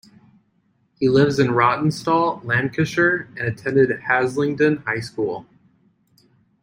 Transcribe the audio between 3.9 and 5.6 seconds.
Haslingden High School.